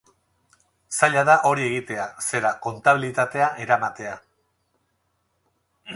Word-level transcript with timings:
Zaila 0.99 1.23
da 1.27 1.35
hori 1.49 1.67
egitea, 1.67 2.07
zera, 2.29 2.53
kontabilitatea 2.65 3.53
eramatea. 3.67 4.19